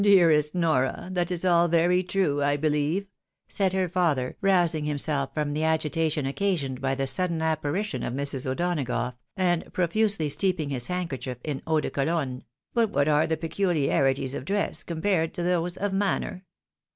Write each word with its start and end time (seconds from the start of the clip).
"Dearest 0.01 0.55
Nora! 0.55 1.09
that 1.11 1.29
is 1.29 1.45
all 1.45 1.67
very 1.67 2.01
true, 2.01 2.41
I 2.43 2.57
believe," 2.57 3.05
said 3.47 3.71
her 3.73 3.87
father, 3.87 4.35
rousing 4.41 4.85
himself 4.85 5.31
from 5.35 5.53
the 5.53 5.63
agitation 5.63 6.25
occasioned 6.25 6.81
by 6.81 6.95
the 6.95 7.05
sudden 7.05 7.39
apparition 7.39 8.01
of 8.01 8.11
Mrs. 8.15 8.47
O'Donagough, 8.47 9.13
and 9.37 9.71
profusely 9.73 10.27
steep 10.27 10.59
ing 10.59 10.71
his 10.71 10.87
handkerchief 10.87 11.37
in 11.43 11.61
eau 11.67 11.79
de 11.81 11.91
Cologne;" 11.91 12.43
but 12.73 12.89
what 12.89 13.07
are 13.07 13.27
the 13.27 13.37
peculiarities 13.37 14.33
of 14.33 14.43
dress, 14.45 14.81
compared 14.81 15.35
to 15.35 15.43
those 15.43 15.77
of 15.77 15.93
manner 15.93 16.45